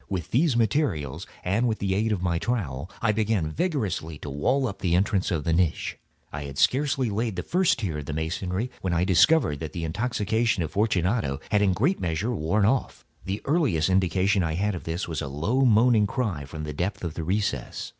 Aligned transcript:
With 0.09 0.31
these 0.31 0.57
materials 0.57 1.27
and 1.43 1.67
with 1.67 1.77
the 1.77 1.93
aid 1.93 2.11
of 2.11 2.23
my 2.23 2.39
trowel, 2.39 2.89
I 3.03 3.11
began 3.11 3.51
vigorously 3.51 4.17
to 4.17 4.31
wall 4.31 4.65
up 4.65 4.79
the 4.79 4.95
entrance 4.95 5.29
of 5.29 5.43
the 5.43 5.53
niche. 5.53 5.95
I 6.33 6.45
had 6.45 6.57
scarcely 6.57 7.11
laid 7.11 7.35
the 7.35 7.43
first 7.43 7.77
tier 7.77 7.99
of 7.99 8.07
my 8.07 8.13
masonry 8.15 8.71
when 8.81 8.93
I 8.93 9.03
discovered 9.03 9.59
that 9.59 9.73
the 9.73 9.83
intoxication 9.83 10.63
of 10.63 10.71
Fortunato 10.71 11.39
had 11.51 11.61
in 11.61 11.69
a 11.69 11.73
great 11.75 11.99
measure 11.99 12.33
worn 12.33 12.65
off. 12.65 13.05
The 13.25 13.41
earliest 13.45 13.89
indication 13.91 14.41
I 14.41 14.55
had 14.55 14.73
of 14.73 14.85
this 14.85 15.07
was 15.07 15.21
a 15.21 15.27
low 15.27 15.65
moaning 15.65 16.07
cry 16.07 16.45
from 16.45 16.63
the 16.63 16.73
depth 16.73 17.03
of 17.03 17.13
the 17.13 17.23
recess. 17.23 17.89